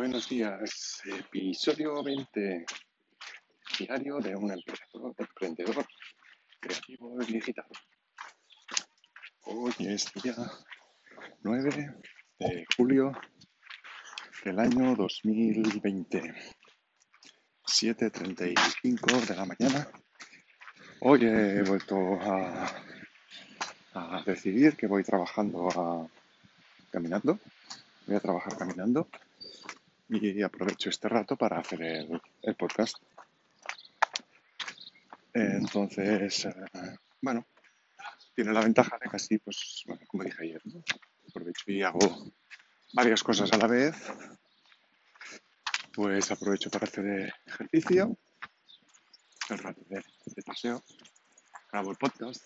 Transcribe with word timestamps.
Buenos 0.00 0.30
días, 0.30 1.02
episodio 1.04 2.02
20, 2.02 2.64
diario 3.78 4.18
de 4.18 4.34
un 4.34 4.50
emprendedor, 4.50 5.14
emprendedor 5.18 5.86
creativo 6.58 7.20
y 7.20 7.32
digital. 7.34 7.66
Hoy 9.42 9.74
es 9.80 10.10
día 10.14 10.36
9 11.42 11.94
de 12.38 12.64
julio 12.74 13.12
del 14.42 14.58
año 14.58 14.96
2020, 14.96 16.34
7.35 17.66 19.26
de 19.26 19.36
la 19.36 19.44
mañana. 19.44 19.86
Hoy 21.00 21.26
he 21.26 21.62
vuelto 21.62 22.18
a, 22.22 22.72
a 23.92 24.22
decidir 24.24 24.78
que 24.78 24.86
voy 24.86 25.04
trabajando 25.04 25.68
a, 25.68 26.08
caminando, 26.90 27.38
voy 28.06 28.16
a 28.16 28.20
trabajar 28.20 28.56
caminando 28.56 29.06
y 30.10 30.42
aprovecho 30.42 30.90
este 30.90 31.08
rato 31.08 31.36
para 31.36 31.58
hacer 31.58 31.82
el, 31.82 32.54
podcast. 32.56 32.96
Entonces, 35.32 36.46
eh, 36.46 36.54
bueno, 37.22 37.46
tiene 38.34 38.52
la 38.52 38.60
ventaja 38.60 38.98
de 39.00 39.08
que 39.08 39.16
así, 39.16 39.38
pues, 39.38 39.84
bueno, 39.86 40.02
como 40.08 40.24
dije 40.24 40.42
ayer, 40.42 40.62
aprovecho 41.28 41.70
y 41.70 41.82
hago 41.82 42.32
varias 42.92 43.22
cosas 43.22 43.52
a 43.52 43.56
la 43.56 43.68
vez. 43.68 43.94
Pues 45.92 46.30
aprovecho 46.30 46.70
para 46.70 46.86
hacer 46.86 47.32
ejercicio, 47.46 48.16
el 49.48 49.58
rato 49.58 49.80
de, 49.88 50.02
paseo, 50.44 50.82
grabo 51.70 51.90
el 51.90 51.96
podcast, 51.96 52.44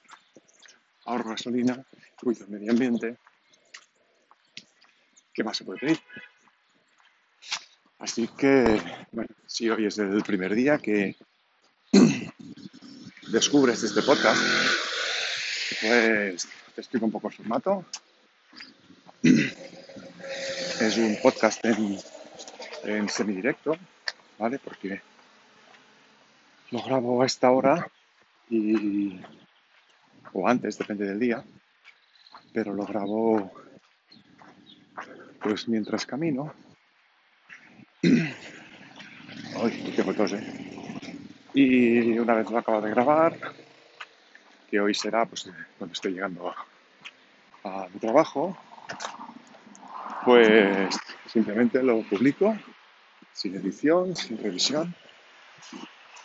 ahorro 1.04 1.30
gasolina, 1.30 1.87
cuido 2.20 2.45
el 2.45 2.51
medio 2.51 2.73
ambiente. 2.73 3.18
¿Qué 5.32 5.45
más 5.45 5.56
se 5.56 5.65
puede 5.65 5.80
pedir? 5.80 6.01
Así 8.04 8.28
que, 8.28 8.82
bueno, 9.12 9.30
si 9.46 9.70
hoy 9.70 9.87
es 9.87 9.96
el 9.96 10.23
primer 10.23 10.54
día 10.54 10.76
que 10.76 11.16
descubres 13.32 13.82
este 13.82 14.02
podcast, 14.02 14.42
pues 15.80 16.46
te 16.74 16.82
explico 16.82 17.06
un 17.06 17.12
poco 17.12 17.29
el 17.29 17.34
formato. 17.34 17.87
Es 20.80 20.98
un 20.98 21.16
podcast 21.23 21.64
en, 21.64 21.98
en 22.82 23.09
semidirecto, 23.09 23.74
¿vale? 24.38 24.59
Porque 24.59 25.01
lo 26.73 26.82
grabo 26.82 27.23
a 27.23 27.26
esta 27.26 27.51
hora 27.52 27.90
y, 28.51 29.18
o 30.34 30.46
antes, 30.46 30.76
depende 30.76 31.07
del 31.07 31.20
día, 31.20 31.42
pero 32.52 32.74
lo 32.74 32.84
grabo 32.84 33.51
pues 35.40 35.68
mientras 35.68 36.04
camino 36.04 36.52
Ay, 39.63 39.93
qué 39.97 40.02
tos, 40.02 40.33
¿eh? 40.33 40.45
Y 41.55 42.19
una 42.19 42.35
vez 42.35 42.51
lo 42.51 42.59
acabo 42.59 42.83
de 42.83 42.91
grabar, 42.91 43.38
que 44.69 44.80
hoy 44.80 44.93
será 44.95 45.24
pues, 45.24 45.49
cuando 45.79 45.93
estoy 45.93 46.13
llegando 46.13 46.52
a, 47.65 47.88
mi 47.93 47.99
trabajo, 48.01 48.59
pues 50.25 50.95
simplemente 51.27 51.82
lo 51.82 52.02
publico 52.02 52.55
sin 53.32 53.55
edición, 53.57 54.15
sin 54.15 54.37
revisión, 54.37 54.95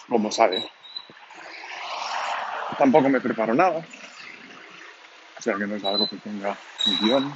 como 0.10 0.32
sabe. 0.32 0.64
Tampoco 2.78 3.08
me 3.10 3.22
preparo 3.22 3.54
nada, 3.54 3.86
o 5.38 5.42
sea 5.42 5.56
que 5.56 5.66
no 5.66 5.76
es 5.76 5.84
algo 5.86 6.10
que 6.10 6.18
tenga 6.18 6.58
un 6.88 7.00
guion, 7.00 7.34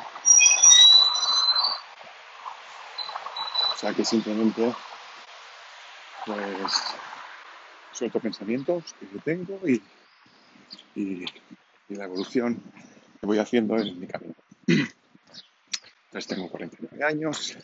sea 3.84 3.94
que 3.94 4.06
simplemente 4.06 4.74
pues 6.26 6.74
suelto 7.92 8.22
pensamientos 8.22 8.96
que 8.98 9.08
yo 9.14 9.20
tengo 9.20 9.60
y, 9.68 9.82
y, 10.96 11.26
la 11.90 12.06
evolución 12.06 12.64
que 13.20 13.28
voy 13.28 13.40
haciendo 13.40 13.78
en 13.78 14.00
mi 14.00 14.08
camino. 14.08 14.34
Entonces 14.66 16.28
tengo 16.28 16.50
49 16.50 17.04
años 17.04 17.58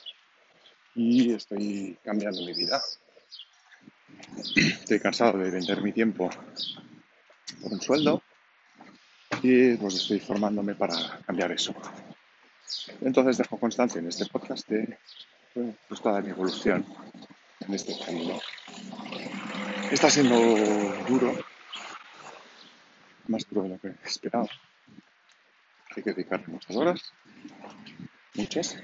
y 0.94 1.34
estoy 1.34 1.98
cambiando 2.04 2.42
mi 2.42 2.54
vida. 2.54 2.82
Estoy 4.36 5.00
cansado 5.00 5.38
de 5.38 5.50
vender 5.50 5.82
mi 5.82 5.94
tiempo 5.94 6.30
por 7.62 7.72
un 7.72 7.80
sueldo 7.80 8.22
y 9.42 9.78
pues 9.78 9.96
estoy 9.96 10.20
formándome 10.20 10.76
para 10.76 11.22
cambiar 11.26 11.54
eso. 11.54 11.74
Entonces 13.00 13.38
dejo 13.38 13.58
constancia 13.58 14.00
en 14.00 14.10
este 14.10 14.26
podcast 14.26 14.68
de 14.68 14.98
pues 15.88 16.02
toda 16.02 16.22
mi 16.22 16.30
evolución 16.30 16.86
en 17.60 17.74
este 17.74 17.98
camino. 18.06 18.40
Está 19.92 20.10
siendo 20.10 20.36
duro, 21.08 21.34
más 23.28 23.44
duro 23.50 23.64
de 23.64 23.70
lo 23.70 23.80
que 23.80 23.96
esperaba. 24.06 24.48
Hay 25.96 26.04
que 26.04 26.14
dedicarle 26.14 26.48
muchas 26.48 26.76
horas, 26.76 27.14
muchas, 28.36 28.78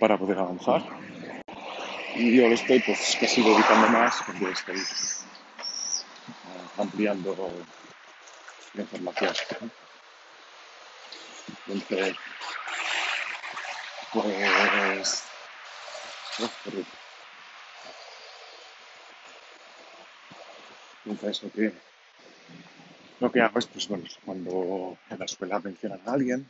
para 0.00 0.18
poder 0.18 0.38
avanzar. 0.38 0.82
Y 2.16 2.36
yo 2.36 2.48
lo 2.48 2.54
estoy 2.54 2.80
pues 2.80 3.16
casi 3.20 3.42
dedicando 3.42 3.88
más 3.88 4.22
porque 4.26 4.50
estoy 4.50 4.78
eh, 4.78 6.68
ampliando 6.76 7.50
la 8.74 8.82
información. 8.82 9.32
Entonces, 11.66 12.16
pues 14.12 15.31
entonces 21.04 21.42
lo 21.42 21.50
que, 21.50 21.72
lo 23.20 23.32
que 23.32 23.40
hago 23.40 23.58
es, 23.58 23.66
pues 23.66 23.88
bueno, 23.88 24.04
cuando 24.24 24.96
en 25.10 25.18
la 25.18 25.24
escuela 25.24 25.60
mencionan 25.60 26.00
a 26.06 26.12
alguien, 26.12 26.48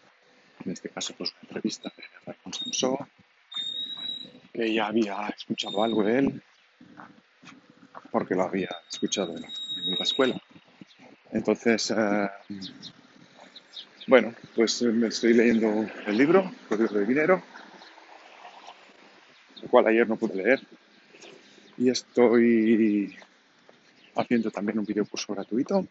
en 0.64 0.72
este 0.72 0.88
caso 0.88 1.14
pues 1.16 1.30
una 1.32 1.40
entrevista 1.42 1.92
de 1.96 2.04
Raymond 2.26 2.54
Samsó, 2.54 3.08
que 4.52 4.72
ya 4.72 4.86
había 4.86 5.26
escuchado 5.28 5.82
algo 5.82 6.04
de 6.04 6.18
él, 6.18 6.42
porque 8.10 8.34
lo 8.34 8.42
había 8.42 8.70
escuchado 8.90 9.34
en, 9.36 9.42
la 9.42 10.04
escuela. 10.04 10.40
Entonces, 11.32 11.90
eh, 11.96 12.28
bueno, 14.06 14.34
pues 14.54 14.82
me 14.82 15.08
estoy 15.08 15.32
leyendo 15.32 15.86
el 16.06 16.16
libro, 16.16 16.52
Código 16.68 16.94
de 16.94 17.06
Dinero, 17.06 17.42
cual 19.72 19.86
ayer 19.86 20.06
no 20.06 20.16
pude 20.16 20.34
leer. 20.34 20.60
Y 21.78 21.88
estoy 21.88 23.16
haciendo 24.14 24.50
también 24.50 24.78
un 24.78 24.84
video 24.84 25.06
curso 25.06 25.32
gratuito, 25.32 25.86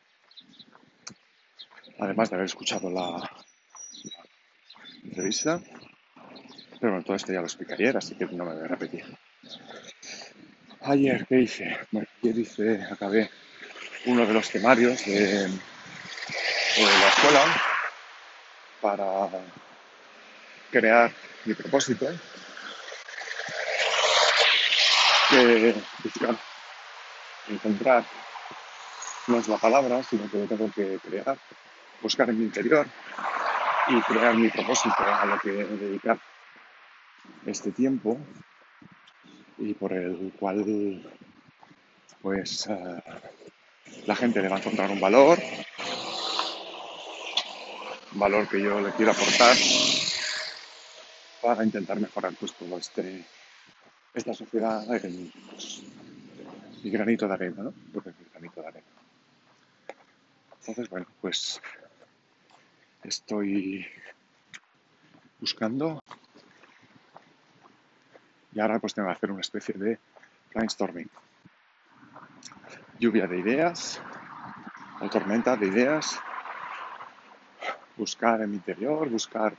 además 1.97 2.29
de 2.29 2.35
haber 2.35 2.45
escuchado 2.45 2.91
la, 2.91 3.27
entrevista. 5.03 5.59
Pero 6.79 6.93
bueno, 6.93 7.03
todo 7.03 7.15
esto 7.15 7.33
ya 7.33 7.39
lo 7.39 7.47
expliqué 7.47 7.73
ayer, 7.73 7.97
así 7.97 8.13
que 8.13 8.25
no 8.25 8.45
me 8.45 8.53
voy 8.53 8.63
a 8.63 8.67
repetir. 8.67 9.03
Ayer, 10.81 11.25
¿qué 11.27 11.41
hice? 11.41 11.75
Ayer 12.21 12.37
hice, 12.37 12.83
acabé 12.83 13.31
uno 14.05 14.27
de 14.27 14.33
los 14.33 14.47
temarios 14.51 15.03
de 15.05 15.47
la 16.77 17.07
escuela 17.07 17.61
para 18.79 19.29
crear 20.69 21.11
mi 21.45 21.55
propósito 21.55 22.07
que 25.31 25.81
buscar, 26.03 26.37
encontrar, 27.47 28.05
no 29.27 29.39
es 29.39 29.47
la 29.47 29.57
palabra, 29.57 30.03
sino 30.03 30.29
que 30.29 30.45
tengo 30.45 30.69
que 30.71 30.99
crear, 30.99 31.37
buscar 32.01 32.29
en 32.29 32.39
mi 32.39 32.45
interior 32.45 32.85
y 33.87 34.01
crear 34.01 34.35
mi 34.35 34.49
propósito 34.49 34.95
a 34.99 35.25
lo 35.25 35.39
que 35.39 35.51
dedicar 35.51 36.19
este 37.45 37.71
tiempo 37.71 38.19
y 39.57 39.73
por 39.73 39.93
el 39.93 40.33
cual 40.37 41.01
pues 42.21 42.67
eh, 42.67 43.03
la 44.05 44.15
gente 44.15 44.41
le 44.41 44.49
va 44.49 44.57
a 44.57 44.59
encontrar 44.59 44.89
un 44.91 44.99
valor, 44.99 45.39
un 48.13 48.19
valor 48.19 48.49
que 48.49 48.61
yo 48.61 48.81
le 48.81 48.91
quiero 48.91 49.11
aportar 49.11 49.55
para 51.41 51.63
intentar 51.63 51.99
mejorar 51.99 52.33
pues 52.37 52.53
todo 52.53 52.77
este 52.77 53.25
esta 54.13 54.33
sociedad 54.33 54.83
en 55.05 55.31
mi 56.83 56.89
granito 56.89 57.27
de 57.27 57.33
arena, 57.33 57.63
¿no? 57.63 57.73
Porque 57.93 58.11
granito 58.31 58.61
de 58.61 58.67
arena. 58.67 58.87
Entonces, 60.59 60.89
bueno, 60.89 61.07
pues 61.21 61.61
estoy 63.03 63.85
buscando 65.39 66.01
y 68.53 68.59
ahora 68.59 68.79
pues 68.79 68.93
tengo 68.93 69.07
que 69.07 69.13
hacer 69.13 69.31
una 69.31 69.41
especie 69.41 69.75
de 69.75 69.97
brainstorming. 70.53 71.09
Lluvia 72.99 73.25
de 73.25 73.39
ideas, 73.39 73.99
o 74.99 75.09
tormenta 75.09 75.55
de 75.55 75.67
ideas, 75.67 76.19
buscar 77.97 78.41
en 78.41 78.51
mi 78.51 78.57
interior, 78.57 79.09
buscar 79.09 79.55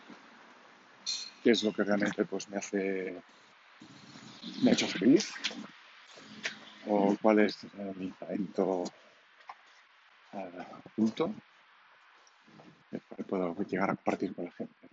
qué 1.42 1.50
es 1.50 1.62
lo 1.64 1.72
que 1.72 1.82
realmente 1.82 2.24
pues 2.24 2.48
me 2.48 2.58
hace 2.58 3.20
me 4.62 4.70
ha 4.70 4.74
hecho 4.74 4.88
feliz 4.88 5.32
o 6.86 7.16
cuál 7.20 7.40
es 7.40 7.58
mi 7.96 8.10
talento 8.12 8.84
punto 10.96 11.34
el 12.92 13.02
cual 13.02 13.26
puedo 13.26 13.62
llegar 13.64 13.90
a 13.90 13.96
compartir 13.96 14.34
con 14.34 14.44
la 14.46 14.52
gente. 14.52 14.88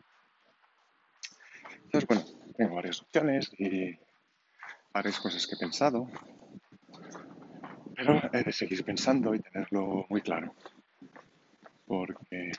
Entonces, 1.83 2.07
bueno, 2.07 2.23
tengo 2.55 2.75
varias 2.75 3.01
opciones 3.01 3.51
y 3.57 3.97
varias 4.93 5.19
cosas 5.19 5.45
que 5.45 5.55
he 5.55 5.57
pensado, 5.57 6.07
pero 7.95 8.21
he 8.31 8.43
de 8.43 8.53
seguir 8.53 8.83
pensando 8.85 9.35
y 9.35 9.39
tenerlo 9.39 10.05
muy 10.09 10.21
claro, 10.21 10.55
porque 11.85 12.51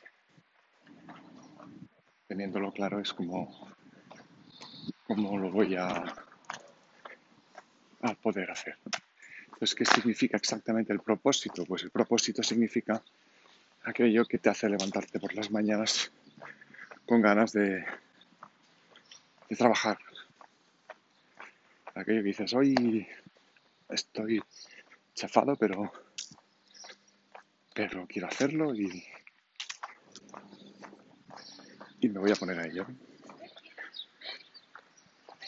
teniéndolo 2.29 2.73
claro 2.73 3.01
es 3.01 3.13
como, 3.13 3.69
como 5.07 5.39
lo 5.39 5.51
voy 5.51 5.77
a, 5.77 6.05
a 8.03 8.15
poder 8.15 8.51
hacer. 8.51 8.77
Entonces, 9.45 9.75
¿qué 9.75 9.85
significa 9.85 10.37
exactamente 10.37 10.93
el 10.93 11.01
propósito? 11.01 11.65
Pues 11.67 11.83
el 11.83 11.91
propósito 11.91 12.43
significa 12.43 13.03
aquello 13.85 14.25
que 14.25 14.39
te 14.39 14.49
hace 14.49 14.69
levantarte 14.69 15.21
por 15.21 15.35
las 15.35 15.51
mañanas 15.51 16.11
con 17.07 17.21
ganas 17.21 17.53
de, 17.53 17.85
de 19.49 19.57
trabajar. 19.57 19.99
Aquello 21.95 22.23
que 22.23 22.29
dices, 22.29 22.55
hoy 22.55 23.07
estoy 23.89 24.43
chafado, 25.15 25.57
pero, 25.57 25.93
pero 27.75 28.07
quiero 28.07 28.29
hacerlo 28.29 28.75
y, 28.75 29.05
y 32.01 32.09
me 32.09 32.21
voy 32.21 32.31
a 32.31 32.37
poner 32.37 32.61
a 32.61 32.67
ello. 32.67 32.87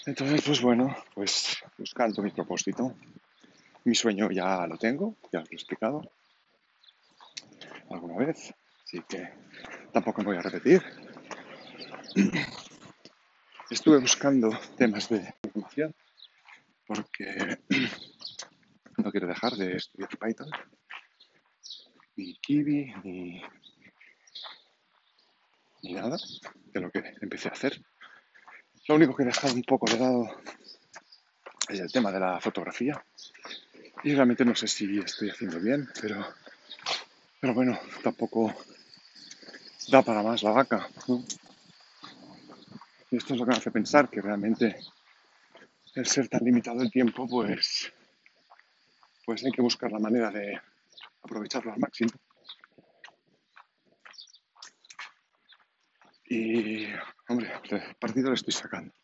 Entonces, 0.04 0.42
pues 0.44 0.60
bueno, 0.60 0.96
pues 1.14 1.62
buscando 1.78 2.22
mi 2.22 2.32
propósito, 2.32 2.96
mi 3.84 3.94
sueño 3.94 4.30
ya 4.32 4.66
lo 4.66 4.76
tengo, 4.76 5.16
ya 5.32 5.40
os 5.40 5.44
lo 5.44 5.52
he 5.52 5.54
explicado 5.54 6.12
alguna 7.88 8.16
vez, 8.16 8.52
así 8.82 9.00
que 9.08 9.28
tampoco 9.92 10.22
me 10.22 10.28
voy 10.28 10.38
a 10.38 10.42
repetir. 10.42 10.82
Estuve 13.70 14.00
buscando 14.00 14.50
temas 14.76 15.08
de 15.08 15.34
información 15.44 15.94
porque 16.84 17.58
no 18.96 19.12
quiero 19.12 19.28
dejar 19.28 19.52
de 19.52 19.76
estudiar 19.76 20.10
Python, 20.18 20.50
ni 22.16 22.34
Kiwi, 22.38 22.92
ni, 23.04 23.42
ni 25.82 25.92
nada 25.92 26.18
de 26.72 26.80
lo 26.80 26.90
que 26.90 27.14
empecé 27.20 27.48
a 27.48 27.52
hacer. 27.52 27.80
Lo 28.88 28.96
único 28.96 29.14
que 29.14 29.22
he 29.22 29.26
dejado 29.26 29.54
un 29.54 29.62
poco 29.62 29.90
de 29.90 29.98
lado 29.98 30.28
es 31.68 31.80
el 31.80 31.92
tema 31.92 32.10
de 32.10 32.20
la 32.20 32.40
fotografía, 32.40 33.02
y 34.04 34.14
realmente 34.14 34.44
no 34.44 34.54
sé 34.54 34.66
si 34.66 34.98
estoy 34.98 35.30
haciendo 35.30 35.60
bien, 35.60 35.88
pero, 36.00 36.26
pero 37.40 37.54
bueno, 37.54 37.78
tampoco 38.02 38.52
da 39.88 40.02
para 40.02 40.22
más 40.22 40.42
la 40.42 40.50
vaca. 40.50 40.88
Y 43.10 43.16
esto 43.16 43.34
es 43.34 43.40
lo 43.40 43.46
que 43.46 43.52
me 43.52 43.56
hace 43.56 43.70
pensar 43.70 44.08
que 44.08 44.20
realmente 44.20 44.76
el 45.94 46.06
ser 46.06 46.28
tan 46.28 46.44
limitado 46.44 46.82
el 46.82 46.90
tiempo, 46.90 47.28
pues, 47.28 47.92
pues 49.24 49.44
hay 49.44 49.52
que 49.52 49.62
buscar 49.62 49.92
la 49.92 50.00
manera 50.00 50.30
de 50.30 50.60
aprovecharlo 51.22 51.72
al 51.72 51.78
máximo. 51.78 52.10
Y, 56.34 56.86
hombre, 57.28 57.52
el 57.68 57.94
partido 57.96 58.28
lo 58.28 58.34
estoy 58.34 58.54
sacando, 58.54 58.94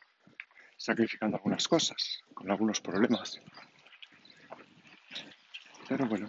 sacrificando 0.79 1.37
algunas 1.37 1.69
cosas, 1.69 2.23
con 2.33 2.51
algunos 2.51 2.81
problemas. 2.81 3.39
Pero 5.87 6.07
bueno, 6.07 6.27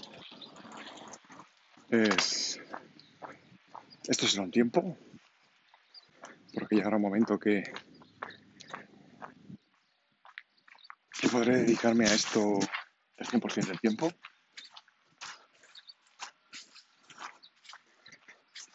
es... 1.89 2.59
esto 4.09 4.27
será 4.27 4.43
un 4.43 4.51
tiempo, 4.51 4.97
porque 6.53 6.75
llegará 6.75 6.97
un 6.97 7.03
momento 7.03 7.39
que, 7.39 7.63
que 11.17 11.29
podré 11.29 11.59
dedicarme 11.59 12.07
a 12.07 12.13
esto 12.13 12.59
el 13.15 13.25
100% 13.25 13.67
del 13.67 13.79
tiempo. 13.79 14.11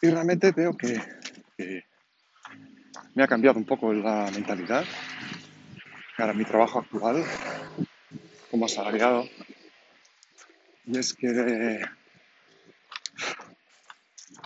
Y 0.00 0.08
realmente 0.08 0.52
veo 0.52 0.74
que, 0.74 1.02
que, 1.58 1.84
me 3.14 3.22
ha 3.22 3.28
cambiado 3.28 3.58
un 3.58 3.64
poco 3.64 3.92
la 3.92 4.30
mentalidad. 4.32 4.84
Ahora 6.18 6.32
mi 6.32 6.44
trabajo 6.44 6.80
actual 6.80 7.24
como 8.50 8.66
asalariado 8.66 9.24
y 10.86 10.98
es 10.98 11.14
que, 11.14 11.80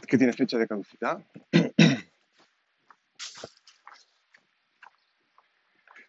que 0.07 0.19
tiene 0.19 0.33
fecha 0.33 0.59
de 0.59 0.69
caducidad. 0.69 1.23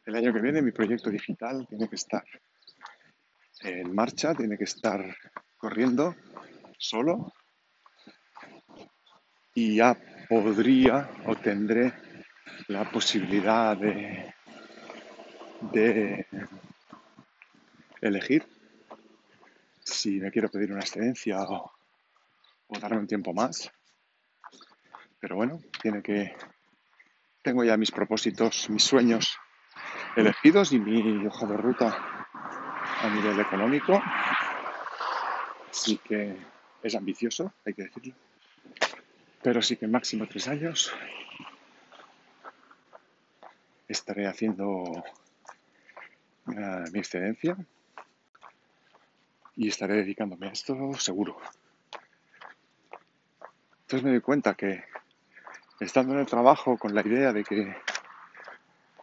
El 0.05 0.15
año 0.15 0.33
que 0.33 0.41
viene 0.41 0.61
mi 0.61 0.71
proyecto 0.71 1.09
digital 1.09 1.67
tiene 1.67 1.87
que 1.87 1.95
estar 1.95 2.23
en 3.61 3.93
marcha, 3.93 4.33
tiene 4.33 4.57
que 4.57 4.63
estar 4.63 5.15
corriendo 5.57 6.15
solo 6.77 7.33
y 9.53 9.75
ya 9.75 9.97
podría 10.27 11.09
o 11.25 11.35
tendré 11.35 12.08
la 12.67 12.89
posibilidad 12.89 13.77
de, 13.77 14.33
elegir 18.01 18.45
si 19.83 20.19
me 20.19 20.31
quiero 20.31 20.49
pedir 20.49 20.71
una 20.71 20.81
excedencia 20.81 21.41
o, 21.41 21.71
darme 22.79 22.99
un 22.99 23.07
tiempo 23.07 23.33
más. 23.33 23.71
Pero 25.19 25.35
bueno, 25.35 25.59
tiene 25.81 26.01
que. 26.01 26.35
Tengo 27.41 27.63
ya 27.63 27.77
mis 27.77 27.91
propósitos, 27.91 28.69
mis 28.69 28.83
sueños 28.83 29.37
elegidos 30.15 30.71
y 30.71 30.79
mi 30.79 31.25
hoja 31.25 31.45
de 31.45 31.57
ruta 31.57 32.25
a 33.01 33.09
nivel 33.09 33.39
económico. 33.39 34.01
Así 35.69 35.97
que 35.97 36.37
es 36.83 36.95
ambicioso, 36.95 37.53
hay 37.65 37.73
que 37.73 37.83
decirlo. 37.83 38.13
Pero 39.41 39.61
sí 39.61 39.77
que 39.77 39.87
máximo 39.87 40.27
tres 40.27 40.47
años 40.47 40.93
estaré 43.89 44.27
haciendo 44.27 45.03
eh, 46.47 46.83
mi 46.93 46.99
excedencia 46.99 47.57
y 49.55 49.67
estaré 49.67 49.95
dedicándome 49.95 50.47
a 50.47 50.51
esto 50.51 50.93
seguro. 50.93 51.37
Entonces 53.81 54.03
me 54.03 54.11
doy 54.11 54.21
cuenta 54.21 54.53
que 54.53 54.83
estando 55.79 56.13
en 56.13 56.19
el 56.19 56.27
trabajo 56.27 56.77
con 56.77 56.93
la 56.93 57.01
idea 57.01 57.33
de 57.33 57.43
que, 57.43 57.75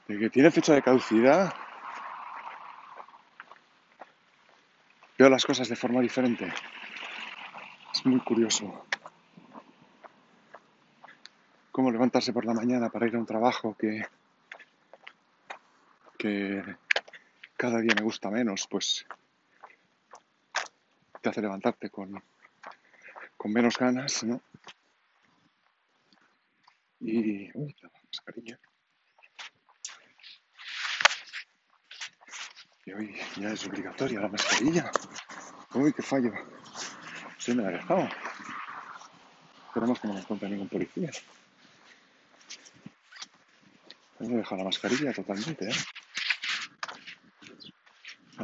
de 0.06 0.18
que 0.18 0.30
tiene 0.30 0.52
fecha 0.52 0.72
de 0.72 0.82
caducidad, 0.82 1.52
veo 5.18 5.28
las 5.28 5.44
cosas 5.44 5.68
de 5.68 5.76
forma 5.76 6.00
diferente. 6.00 6.52
Es 7.92 8.06
muy 8.06 8.20
curioso. 8.20 8.86
Cómo 11.72 11.90
levantarse 11.90 12.32
por 12.32 12.44
la 12.44 12.54
mañana 12.54 12.88
para 12.88 13.08
ir 13.08 13.16
a 13.16 13.18
un 13.18 13.26
trabajo 13.26 13.76
que, 13.76 14.06
que 16.16 16.62
cada 17.56 17.80
día 17.80 17.94
me 17.96 18.02
gusta 18.02 18.30
menos, 18.30 18.66
pues 18.70 19.06
te 21.20 21.28
hace 21.28 21.40
levantarte 21.40 21.90
con, 21.90 22.22
con 23.36 23.52
menos 23.52 23.78
ganas, 23.78 24.24
¿no? 24.24 24.40
Y. 27.00 27.50
Uy, 27.56 27.76
la 27.82 27.90
mascarilla. 28.04 28.58
Y 32.84 32.92
hoy 32.92 33.16
ya 33.36 33.50
es 33.50 33.66
obligatoria 33.66 34.20
la 34.20 34.28
mascarilla. 34.28 34.90
Uy, 35.74 35.92
qué 35.92 36.02
fallo. 36.02 36.32
Se 37.38 37.54
me 37.54 37.66
ha 37.66 37.70
dejado. 37.70 38.08
Esperemos 39.68 40.00
que 40.00 40.08
no 40.08 40.14
me 40.14 40.20
encuentre 40.20 40.48
ningún 40.48 40.68
policía. 40.68 41.10
Voy 44.18 44.34
a 44.34 44.36
dejar 44.38 44.58
la 44.58 44.64
mascarilla 44.64 45.12
totalmente, 45.12 45.68
¿eh? 45.68 45.74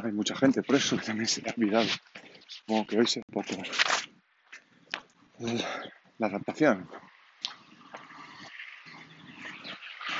Hay 0.03 0.11
mucha 0.11 0.35
gente, 0.35 0.61
por 0.61 0.75
eso 0.75 0.97
también 0.97 1.27
se 1.27 1.41
me 1.41 1.49
ha 1.49 1.53
olvidado. 1.55 1.87
Supongo 2.45 2.87
que 2.87 2.99
hoy 2.99 3.07
se 3.07 3.19
un 3.19 3.33
poco 3.33 3.63
la 6.17 6.27
adaptación. 6.27 6.89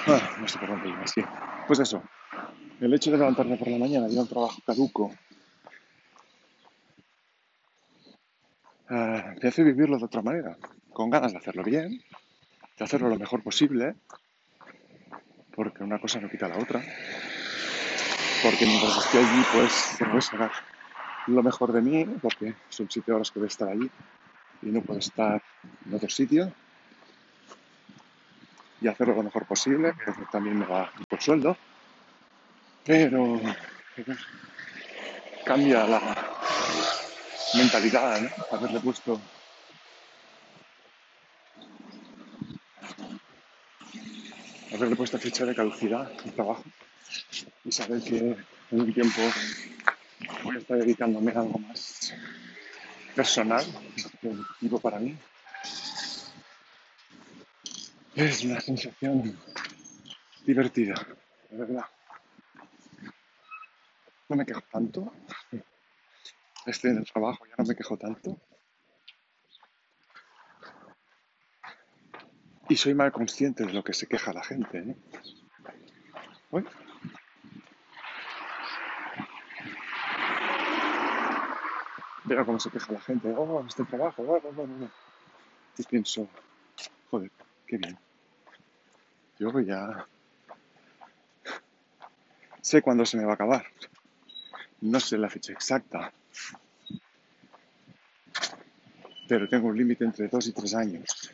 Ah, 0.07 0.37
no 0.39 0.47
sé 0.47 0.57
por 0.57 0.69
dónde 0.69 0.87
iba, 0.87 1.05
sí. 1.05 1.21
Pues 1.67 1.79
eso, 1.79 2.01
el 2.79 2.93
hecho 2.93 3.11
de 3.11 3.17
levantarme 3.17 3.57
por 3.57 3.67
la 3.67 3.77
mañana 3.77 4.07
y 4.07 4.13
ir 4.13 4.19
un 4.19 4.27
trabajo 4.27 4.61
caduco 4.65 5.11
uh, 8.89 9.39
te 9.39 9.47
hace 9.49 9.63
vivirlo 9.63 9.97
de 9.97 10.05
otra 10.05 10.21
manera, 10.21 10.57
con 10.93 11.09
ganas 11.09 11.33
de 11.33 11.39
hacerlo 11.39 11.63
bien, 11.63 12.01
de 12.77 12.85
hacerlo 12.85 13.09
lo 13.09 13.17
mejor 13.17 13.43
posible, 13.43 13.95
porque 15.53 15.83
una 15.83 15.99
cosa 15.99 16.21
no 16.21 16.29
quita 16.29 16.47
la 16.47 16.57
otra. 16.57 16.81
Porque 18.43 18.65
mientras 18.65 18.97
esté 18.97 19.19
allí, 19.19 19.45
pues 19.53 19.95
tengo 19.97 20.15
que 20.15 20.21
sacar 20.21 20.51
lo 21.27 21.41
mejor 21.41 21.71
de 21.71 21.81
mí, 21.81 22.05
porque 22.21 22.53
son 22.67 22.89
siete 22.91 23.13
horas 23.13 23.31
que 23.31 23.39
voy 23.39 23.45
a 23.45 23.47
estar 23.47 23.69
allí 23.69 23.89
y 24.61 24.65
no 24.65 24.81
puedo 24.81 24.99
estar 24.99 25.41
en 25.85 25.93
otro 25.93 26.09
sitio. 26.09 26.51
Y 28.81 28.87
hacerlo 28.89 29.15
lo 29.15 29.23
mejor 29.23 29.45
posible, 29.45 29.93
que 29.93 30.11
también 30.29 30.59
me 30.59 30.65
va 30.65 30.91
por 31.07 31.21
sueldo, 31.21 31.55
pero 32.83 33.39
cambia 35.45 35.87
la 35.87 36.01
mentalidad, 37.53 38.19
¿no? 38.19 38.29
Haberle 38.51 38.81
puesto 38.81 39.21
haberle 44.73 44.95
puesto 44.97 45.17
fecha 45.17 45.45
de 45.45 45.55
caducidad 45.55 46.11
al 46.25 46.33
trabajo 46.33 46.63
y 47.65 47.71
saber 47.71 48.01
que 48.03 48.17
en 48.71 48.81
un 48.81 48.93
tiempo 48.93 49.21
voy 50.43 50.55
a 50.55 50.59
estar 50.59 50.77
dedicándome 50.77 51.31
a 51.31 51.39
algo 51.39 51.59
más 51.59 52.13
personal, 53.15 53.65
productivo 54.21 54.79
para 54.79 54.99
mí. 54.99 55.17
Es 58.15 58.43
una 58.43 58.59
sensación 58.59 59.37
divertida, 60.45 60.95
de 61.49 61.57
verdad. 61.57 61.85
No 64.29 64.35
me 64.35 64.45
quejo 64.45 64.61
tanto. 64.71 65.13
Estoy 66.65 66.91
en 66.91 66.97
el 66.97 67.11
trabajo, 67.11 67.45
ya 67.45 67.55
no 67.57 67.65
me 67.65 67.75
quejo 67.75 67.97
tanto. 67.97 68.39
Y 72.69 72.77
soy 72.77 72.93
mal 72.93 73.11
consciente 73.11 73.65
de 73.65 73.73
lo 73.73 73.83
que 73.83 73.93
se 73.93 74.07
queja 74.07 74.31
la 74.31 74.43
gente. 74.43 74.77
¿eh? 74.79 74.95
Veo 82.25 82.45
cómo 82.45 82.59
se 82.59 82.69
queja 82.69 82.93
la 82.93 83.01
gente. 83.01 83.33
Oh, 83.35 83.65
este 83.67 83.83
trabajo. 83.83 84.23
Oh, 84.23 84.41
oh, 84.43 84.61
oh, 84.61 84.87
y 85.77 85.83
pienso, 85.83 86.27
joder, 87.09 87.31
qué 87.65 87.77
bien. 87.77 87.97
Yo 89.39 89.59
ya 89.61 90.05
sé 92.61 92.81
cuándo 92.81 93.05
se 93.05 93.17
me 93.17 93.25
va 93.25 93.31
a 93.31 93.35
acabar. 93.35 93.65
No 94.81 94.99
sé 94.99 95.17
la 95.17 95.29
fecha 95.29 95.51
exacta. 95.51 96.13
Pero 99.27 99.49
tengo 99.49 99.69
un 99.69 99.77
límite 99.77 100.05
entre 100.05 100.27
dos 100.27 100.47
y 100.47 100.51
tres 100.51 100.75
años. 100.75 101.31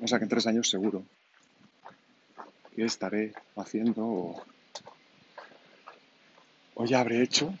O 0.00 0.06
sea 0.06 0.18
que 0.18 0.24
en 0.24 0.30
tres 0.30 0.46
años 0.46 0.68
seguro 0.68 1.04
que 2.74 2.84
estaré 2.84 3.34
haciendo 3.56 4.04
o, 4.04 4.44
o 6.74 6.84
ya 6.84 7.00
habré 7.00 7.22
hecho, 7.22 7.54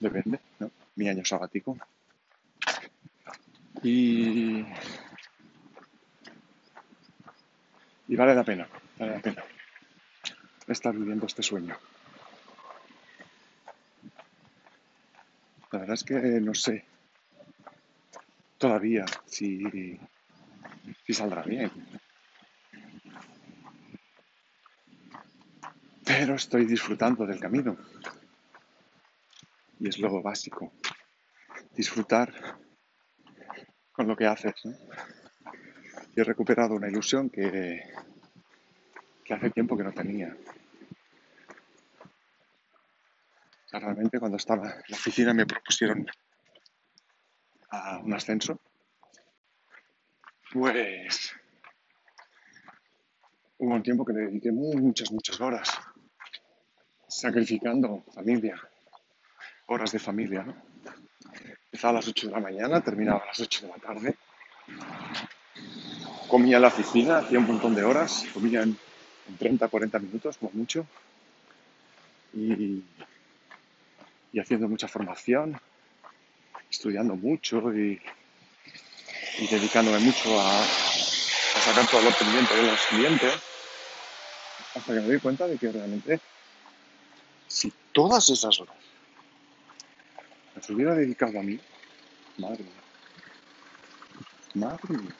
depende, 0.00 0.40
¿no? 0.58 0.70
Mi 0.98 1.08
año 1.08 1.24
sabático. 1.24 1.78
Y, 3.82 4.64
vale 8.08 8.34
la 8.34 8.42
pena, 8.42 8.68
vale 8.98 9.12
la 9.12 9.20
pena 9.20 9.44
estar 10.66 10.94
viviendo 10.94 11.26
este 11.26 11.42
sueño. 11.42 11.76
La 15.70 15.78
verdad 15.78 15.94
es 15.94 16.04
que 16.04 16.14
no 16.14 16.54
sé 16.54 16.84
todavía 18.58 19.06
si 19.24 19.98
y 21.06 21.14
saldrá 21.14 21.42
bien. 21.42 21.70
Pero 26.04 26.34
estoy 26.34 26.64
disfrutando 26.64 27.24
del 27.24 27.38
camino. 27.38 27.76
Y 29.80 29.88
es 29.88 29.98
lo 29.98 30.20
básico. 30.22 30.72
Disfrutar 31.78 32.28
con 33.92 34.08
lo 34.08 34.16
que 34.16 34.26
haces. 34.26 34.54
Y 36.16 36.20
he 36.20 36.24
recuperado 36.24 36.74
una 36.74 36.88
ilusión 36.88 37.30
que, 37.30 37.80
hace 39.30 39.50
tiempo 39.50 39.76
que 39.76 39.84
no 39.84 39.92
tenía. 39.92 40.36
realmente 43.70 44.18
cuando 44.18 44.38
estaba 44.38 44.70
en 44.70 44.82
la 44.88 44.96
oficina 44.96 45.32
me 45.32 45.46
propusieron 45.46 46.04
un 48.02 48.12
ascenso 48.12 48.60
pues 50.52 51.32
hubo 53.58 53.74
un 53.74 53.82
tiempo 53.82 54.04
que 54.04 54.14
le 54.14 54.20
dediqué 54.22 54.50
muchas, 54.50 55.12
muchas 55.12 55.40
horas, 55.40 55.78
sacrificando 57.06 58.04
familia, 58.14 58.56
horas 59.66 59.92
de 59.92 59.98
familia, 59.98 60.42
¿no? 60.42 60.68
Empezaba 61.78 61.92
a 61.92 62.00
las 62.00 62.08
8 62.08 62.26
de 62.26 62.32
la 62.32 62.40
mañana, 62.40 62.80
terminaba 62.80 63.20
a 63.22 63.26
las 63.26 63.38
8 63.38 63.60
de 63.62 63.68
la 63.68 63.76
tarde, 63.76 64.16
comía 66.26 66.56
en 66.56 66.62
la 66.62 66.68
oficina, 66.68 67.18
hacía 67.18 67.38
un 67.38 67.46
montón 67.46 67.76
de 67.76 67.84
horas, 67.84 68.26
comía 68.34 68.64
en, 68.64 68.76
30, 69.38 69.68
40 69.68 69.98
minutos 70.00 70.38
como 70.38 70.50
mucho, 70.54 70.84
y, 72.34 72.82
y 74.32 74.40
haciendo 74.40 74.68
mucha 74.68 74.88
formación, 74.88 75.56
estudiando 76.68 77.14
mucho 77.14 77.72
y 77.72 78.00
y 79.38 79.46
dedicándome 79.46 80.00
mucho 80.00 80.40
a, 80.40 80.64
sacar 81.64 81.88
todo 81.88 82.02
lo 82.02 82.10
pendiente 82.10 82.56
de 82.56 82.62
los 82.64 82.80
clientes, 82.86 83.34
hasta 84.74 84.94
que 84.94 85.00
me 85.00 85.06
doy 85.06 85.20
cuenta 85.20 85.46
de 85.46 85.56
que 85.56 85.70
realmente 85.70 86.18
si 87.46 87.72
todas 87.92 88.28
esas 88.30 88.58
horas 88.58 88.87
las 90.58 90.70
hubiera 90.70 90.94
dedicado 90.94 91.38
a 91.38 91.42
mí, 91.42 91.58
madre 92.36 92.64
mía, 92.64 92.72
madre 94.54 94.88
mía. 94.88 95.14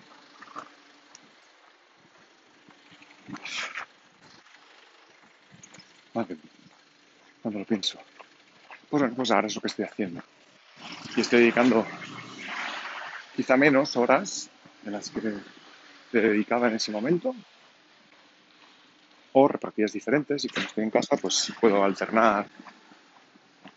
Madre 6.15 6.35
mía, 6.35 6.53
cuando 7.41 7.61
lo 7.61 7.65
pienso. 7.67 8.01
Pues 8.91 9.01
bueno, 9.01 9.15
pues 9.15 9.31
ahora 9.31 9.47
es 9.47 9.55
lo 9.55 9.61
que 9.61 9.69
estoy 9.69 9.85
haciendo. 9.85 10.23
Y 11.17 11.21
estoy 11.21 11.41
dedicando 11.41 11.87
quizá 13.37 13.57
menos 13.57 13.97
horas 13.97 14.51
de 14.83 14.91
las 14.91 15.09
que 15.11 15.21
te 16.11 16.21
dedicaba 16.21 16.67
en 16.67 16.75
ese 16.75 16.91
momento, 16.91 17.33
o 19.35 19.47
repartidas 19.47 19.93
diferentes 19.93 20.45
y 20.45 20.49
cuando 20.49 20.69
estoy 20.69 20.83
en 20.85 20.91
casa 20.91 21.17
pues 21.17 21.53
puedo 21.61 21.85
alternar 21.85 22.49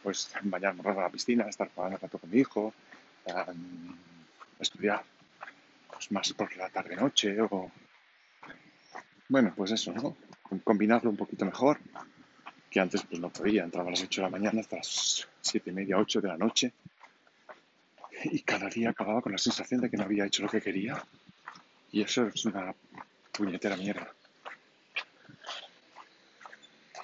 pues 0.03 0.31
bañarme 0.43 0.81
a 0.89 0.93
la 0.93 1.09
piscina, 1.09 1.45
estar 1.47 1.69
jugando 1.73 1.97
rato 1.97 2.17
con 2.17 2.29
mi 2.29 2.39
hijo, 2.39 2.73
estudiar 4.59 5.03
pues, 5.89 6.11
más 6.11 6.33
por 6.33 6.55
la 6.57 6.69
tarde 6.69 6.95
noche 6.95 7.39
o 7.41 7.71
bueno 9.29 9.53
pues 9.55 9.71
eso, 9.71 9.93
¿no? 9.93 10.15
Combinarlo 10.63 11.09
un 11.09 11.17
poquito 11.17 11.45
mejor 11.45 11.79
que 12.69 12.79
antes 12.79 13.03
pues 13.03 13.19
no 13.19 13.29
podía, 13.29 13.63
entraba 13.63 13.89
a 13.89 13.91
las 13.91 14.03
8 14.03 14.21
de 14.21 14.27
la 14.27 14.31
mañana 14.31 14.61
hasta 14.61 14.77
las 14.77 15.27
7 15.41 15.69
y 15.69 15.73
media, 15.73 15.97
8 15.97 16.21
de 16.21 16.27
la 16.27 16.37
noche 16.37 16.73
y 18.25 18.41
cada 18.41 18.69
día 18.69 18.89
acababa 18.91 19.21
con 19.21 19.31
la 19.31 19.37
sensación 19.37 19.81
de 19.81 19.89
que 19.89 19.97
no 19.97 20.03
había 20.03 20.25
hecho 20.25 20.43
lo 20.43 20.49
que 20.49 20.61
quería. 20.61 21.03
Y 21.91 22.01
eso 22.01 22.27
es 22.27 22.45
una 22.45 22.73
puñetera 23.31 23.75
mierda. 23.75 24.13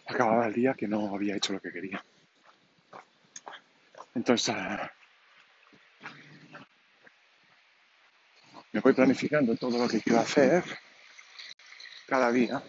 Acababa 0.06 0.48
el 0.48 0.54
día 0.54 0.74
que 0.74 0.88
no 0.88 1.14
había 1.14 1.36
hecho 1.36 1.54
lo 1.54 1.60
que 1.60 1.72
quería. 1.72 2.04
Entonces, 4.18 4.50
ah, 4.50 4.92
me 8.72 8.80
voy 8.80 8.94
planificando 8.94 9.56
todo 9.56 9.78
lo 9.78 9.88
que 9.88 10.02
quiero 10.02 10.20
hacer 10.22 10.64
cada 12.08 12.32
día. 12.32 12.64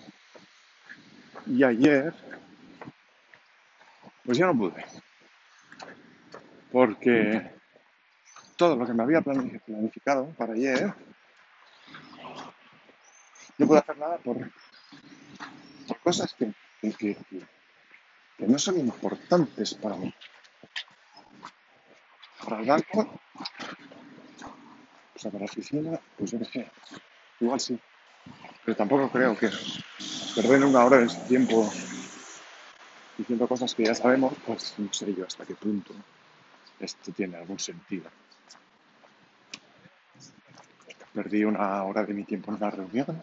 Y 1.46 1.64
ayer, 1.64 2.12
pues 4.26 4.36
ya 4.36 4.44
no 4.44 4.58
pude. 4.58 4.84
Porque 6.70 7.50
todo 8.58 8.76
lo 8.76 8.86
que 8.86 8.92
me 8.92 9.04
había 9.04 9.22
planificado 9.22 10.26
para 10.36 10.52
ayer, 10.52 10.92
no 13.56 13.66
puedo 13.66 13.80
hacer 13.80 13.96
nada 13.96 14.18
por, 14.18 14.52
cosas 16.04 16.34
que, 16.34 16.52
que, 16.92 17.16
no 18.36 18.58
son 18.58 18.78
importantes 18.78 19.72
para 19.72 19.96
mí. 19.96 20.14
Para 22.48 22.62
el 22.62 22.66
banco, 22.66 23.20
o 25.14 25.18
sea, 25.18 25.30
para 25.30 25.44
la 25.44 25.50
oficina, 25.50 26.00
pues 26.16 26.30
yo 26.30 26.38
igual 27.40 27.60
sí. 27.60 27.78
Pero 28.64 28.74
tampoco 28.74 29.10
creo 29.10 29.36
que 29.36 29.50
perder 30.34 30.64
una 30.64 30.82
hora 30.82 30.96
de 30.96 31.08
tiempo 31.28 31.70
diciendo 33.18 33.46
cosas 33.46 33.74
que 33.74 33.84
ya 33.84 33.94
sabemos, 33.94 34.32
pues 34.46 34.78
no 34.78 34.90
sé 34.94 35.14
yo 35.14 35.26
hasta 35.26 35.44
qué 35.44 35.54
punto 35.56 35.92
esto 36.80 37.12
tiene 37.12 37.36
algún 37.36 37.58
sentido. 37.58 38.08
Perdí 41.12 41.44
una 41.44 41.82
hora 41.84 42.02
de 42.04 42.14
mi 42.14 42.24
tiempo 42.24 42.50
en 42.50 42.56
una 42.56 42.70
reunión. 42.70 43.22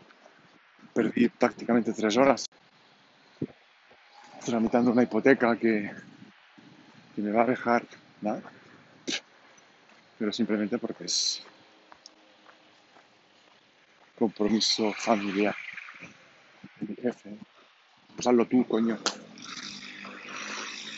Perdí 0.93 1.29
prácticamente 1.29 1.93
tres 1.93 2.15
horas 2.15 2.45
tramitando 4.45 4.91
una 4.91 5.01
hipoteca 5.01 5.55
que, 5.57 5.91
que 7.15 7.21
me 7.23 7.31
va 7.31 7.41
a 7.41 7.47
dejar 7.47 7.83
nada, 8.21 8.43
pero 10.17 10.31
simplemente 10.31 10.77
porque 10.77 11.05
es 11.05 11.43
compromiso 14.17 14.93
familiar 14.93 15.55
de 16.79 16.87
mi 16.87 16.95
jefe. 16.95 17.37
Pues 18.15 18.27
hazlo 18.27 18.45
tú, 18.45 18.65
coño. 18.67 18.95
Lo 18.95 19.01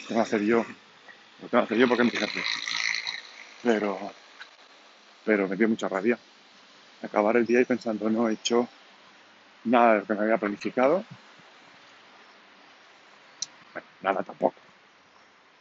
tengo 0.07 0.21
que 0.21 0.27
hacer 0.27 0.41
yo. 0.41 0.57
Lo 1.41 1.49
tengo 1.49 1.63
que 1.63 1.73
hacer 1.73 1.77
yo 1.77 1.87
porque 1.87 2.03
es 2.03 2.13
mi 2.13 2.19
jefe. 2.19 2.43
Pero, 3.63 3.99
pero 5.25 5.47
me 5.47 5.55
dio 5.55 5.67
mucha 5.67 5.89
rabia. 5.89 6.17
Acabar 7.01 7.37
el 7.37 7.45
día 7.45 7.61
y 7.61 7.65
pensando, 7.65 8.09
no 8.09 8.29
he 8.29 8.33
hecho 8.33 8.67
nada 9.65 9.93
de 9.93 9.99
lo 9.99 10.05
que 10.05 10.13
me 10.13 10.21
había 10.21 10.37
planificado. 10.37 11.03
Bueno, 13.73 13.87
nada 14.01 14.23
tampoco. 14.23 14.55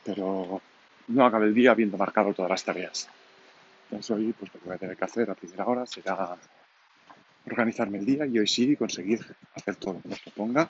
Pero 0.05 0.61
no 1.09 1.27
acabé 1.27 1.47
el 1.47 1.55
día 1.55 1.73
habiendo 1.73 1.97
marcado 1.97 2.35
todas 2.35 2.51
las 2.51 2.65
tareas. 2.65 3.09
Entonces 3.87 4.11
hoy, 4.11 4.33
pues 4.33 4.52
lo 4.52 4.61
que 4.61 4.66
voy 4.66 4.75
a 4.75 4.78
tener 4.78 4.97
que 4.97 5.05
hacer 5.05 5.31
a 5.31 5.35
primera 5.35 5.64
hora 5.64 5.87
será 5.87 6.37
organizarme 7.47 7.99
el 7.99 8.05
día 8.05 8.26
y 8.26 8.38
hoy 8.38 8.47
sí 8.49 8.76
conseguir 8.76 9.25
hacer 9.55 9.76
todo 9.76 9.95
lo 9.95 10.02
que 10.02 10.09
me 10.09 10.16
proponga, 10.16 10.69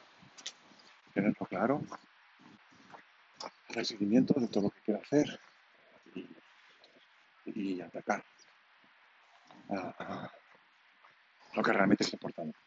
tenerlo 1.15 1.47
claro, 1.47 1.83
hacer 3.71 3.87
seguimiento 3.87 4.39
de 4.39 4.49
todo 4.49 4.65
lo 4.65 4.71
que 4.71 4.81
quiero 4.81 5.01
hacer 5.01 5.41
y, 7.47 7.81
atacar 7.81 8.23
a 9.71 10.31
lo 11.55 11.63
que 11.63 11.73
realmente 11.73 12.05
es 12.05 12.13
importante. 12.13 12.59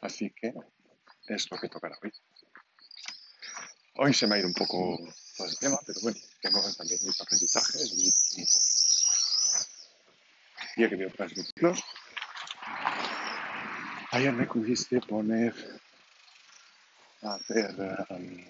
Así 0.00 0.30
que 0.30 0.54
es 1.26 1.50
lo 1.50 1.58
que 1.58 1.68
tocará 1.68 1.98
hoy. 2.00 2.12
Hoy 3.96 4.14
se 4.14 4.28
me 4.28 4.36
ha 4.36 4.38
ido 4.38 4.46
un 4.46 4.54
poco 4.54 4.96
el 5.46 5.56
tema, 5.58 5.78
pero 5.86 6.00
bueno, 6.02 6.18
tengo 6.40 6.60
también 6.76 6.98
mis 7.02 7.20
aprendizajes 7.20 7.92
y, 7.96 8.08
y, 8.40 8.44
y 10.76 10.84
he 10.84 10.88
querido 10.88 11.10
transmitirlos. 11.10 11.82
Ayer 14.12 14.32
me 14.32 14.46
pudiste 14.46 15.00
poner 15.00 15.54
a 17.22 17.34
hacer 17.34 17.74
um, 18.10 18.44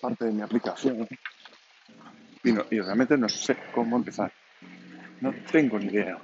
parte 0.00 0.24
de 0.26 0.32
mi 0.32 0.42
aplicación 0.42 1.06
y, 2.42 2.52
no- 2.52 2.64
y 2.70 2.80
realmente 2.80 3.16
no 3.18 3.28
sé 3.28 3.56
cómo 3.74 3.96
empezar. 3.96 4.32
No 5.20 5.32
tengo 5.52 5.78
ni 5.78 5.86
idea. 5.86 6.18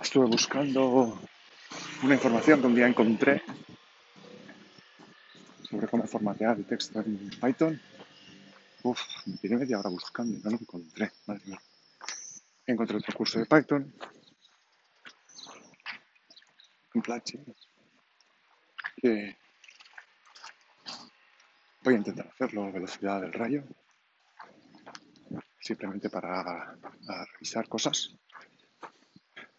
Estuve 0.00 0.26
buscando 0.26 1.20
una 2.02 2.14
información 2.14 2.60
que 2.60 2.66
un 2.66 2.74
día 2.74 2.86
encontré 2.86 3.42
cómo 5.90 6.06
formatear 6.06 6.56
el 6.56 6.64
texto 6.64 7.00
en 7.00 7.30
Python. 7.40 7.80
Uf, 8.84 9.00
me 9.26 9.36
tiré 9.38 9.56
media 9.56 9.78
hora 9.78 9.90
buscando 9.90 10.38
y 10.38 10.40
no 10.40 10.50
lo 10.50 10.56
encontré. 10.56 11.10
Madre 11.26 11.42
mía. 11.46 11.60
Encontré 12.66 12.96
otro 12.96 13.14
curso 13.16 13.38
de 13.40 13.46
Python 13.46 13.92
en 16.94 17.02
PHP 17.02 17.56
que 18.96 19.36
voy 21.82 21.94
a 21.94 21.96
intentar 21.96 22.28
hacerlo 22.28 22.64
a 22.64 22.70
velocidad 22.70 23.20
del 23.22 23.32
rayo, 23.32 23.64
simplemente 25.58 26.10
para, 26.10 26.76
para 27.06 27.24
revisar 27.32 27.66
cosas. 27.68 28.14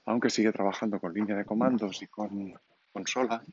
Aunque 0.05 0.29
sigue 0.29 0.51
trabajando 0.51 0.99
con 0.99 1.13
línea 1.13 1.35
de 1.35 1.45
comandos 1.45 2.01
y 2.03 2.07
con 2.07 2.53
consola, 2.93 3.43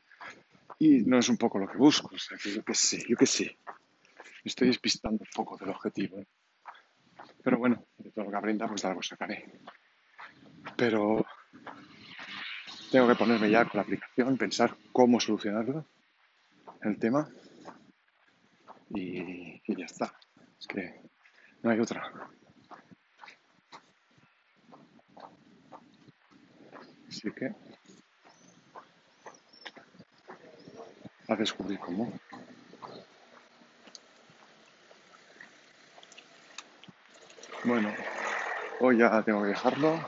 y 0.79 1.01
no 1.01 1.19
es 1.19 1.29
un 1.29 1.37
poco 1.37 1.59
lo 1.59 1.67
que 1.67 1.77
busco. 1.77 2.15
O 2.15 2.17
sea, 2.17 2.37
que 2.37 2.51
yo 2.51 2.63
qué 2.63 2.73
sé, 2.73 3.03
yo 3.07 3.17
qué 3.17 3.25
sé. 3.25 3.57
Me 4.43 4.49
estoy 4.49 4.69
despistando 4.69 5.21
un 5.21 5.29
poco 5.35 5.57
del 5.57 5.69
objetivo. 5.69 6.23
Pero 7.43 7.57
bueno, 7.57 7.85
de 7.97 8.11
todo 8.11 8.25
lo 8.25 8.31
que 8.31 8.37
aprenda, 8.37 8.67
pues 8.67 8.85
algo 8.85 9.03
sacaré. 9.03 9.59
Pero 10.77 11.25
tengo 12.91 13.07
que 13.07 13.15
ponerme 13.15 13.49
ya 13.49 13.65
con 13.65 13.77
la 13.77 13.83
aplicación, 13.83 14.37
pensar 14.37 14.77
cómo 14.93 15.19
solucionarlo, 15.19 15.85
el 16.81 16.97
tema, 16.97 17.29
y, 18.89 19.61
y 19.65 19.75
ya 19.75 19.85
está. 19.85 20.13
Es 20.59 20.67
que 20.67 21.01
no 21.61 21.71
hay 21.71 21.79
otra. 21.79 22.31
Así 27.07 27.31
que 27.31 27.53
a 31.29 31.35
descubrir 31.35 31.79
cómo. 31.79 32.11
Bueno, 37.63 37.93
hoy 38.79 38.97
ya 38.97 39.21
tengo 39.21 39.43
que 39.43 39.49
dejarlo. 39.49 39.99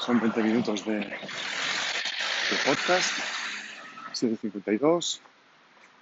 Son 0.00 0.20
20 0.20 0.42
minutos 0.42 0.84
de, 0.84 0.98
de 0.98 1.06
podcast, 2.64 3.12
7.52, 4.12 5.20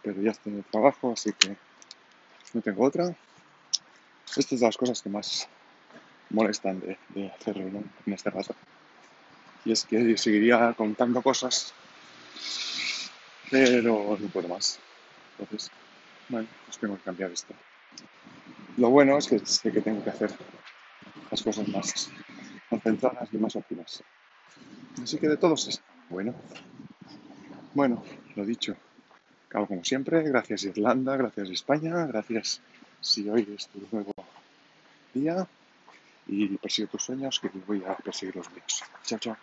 pero 0.02 0.22
ya 0.22 0.30
estoy 0.30 0.52
en 0.52 0.58
el 0.58 0.64
trabajo, 0.64 1.12
así 1.12 1.32
que 1.32 1.56
no 2.54 2.62
tengo 2.62 2.84
otra. 2.84 3.14
Estas 4.36 4.58
son 4.58 4.66
las 4.66 4.76
cosas 4.76 5.02
que 5.02 5.10
más 5.10 5.48
molestan 6.30 6.80
de, 6.80 6.98
de 7.10 7.30
hacerlo 7.30 7.64
¿no? 7.70 7.84
en 8.06 8.12
este 8.12 8.30
rato. 8.30 8.54
Y 9.64 9.72
es 9.72 9.84
que 9.84 10.16
seguiría 10.16 10.72
contando 10.74 11.22
cosas, 11.22 11.74
pero 13.54 14.18
no 14.20 14.28
puedo 14.30 14.48
más. 14.48 14.80
Entonces, 15.38 15.70
bueno, 16.28 16.48
pues 16.66 16.76
tengo 16.78 16.96
que 16.96 17.02
cambiar 17.02 17.30
esto. 17.30 17.54
Lo 18.78 18.90
bueno 18.90 19.16
es 19.16 19.28
que 19.28 19.38
sé 19.38 19.70
que 19.70 19.80
tengo 19.80 20.02
que 20.02 20.10
hacer 20.10 20.32
las 21.30 21.40
cosas 21.40 21.68
más 21.68 22.10
concentradas 22.68 23.28
y 23.32 23.36
más 23.36 23.54
óptimas. 23.54 24.02
Así 25.00 25.18
que 25.18 25.28
de 25.28 25.36
todos 25.36 25.68
es 25.68 25.80
bueno. 26.10 26.34
Bueno, 27.74 28.02
lo 28.34 28.44
dicho. 28.44 28.76
Acabo 29.48 29.68
como 29.68 29.84
siempre. 29.84 30.24
Gracias 30.24 30.64
Irlanda, 30.64 31.16
gracias 31.16 31.48
España, 31.50 32.06
gracias 32.06 32.60
si 33.00 33.28
hoy 33.28 33.54
es 33.56 33.68
tu 33.68 33.86
nuevo 33.92 34.10
día 35.12 35.46
y 36.26 36.56
persigue 36.56 36.88
tus 36.88 37.04
sueños 37.04 37.38
que 37.38 37.50
voy 37.68 37.84
a 37.86 37.94
perseguir 37.94 38.34
los 38.34 38.50
míos. 38.50 38.82
Chao, 39.04 39.18
chao. 39.20 39.36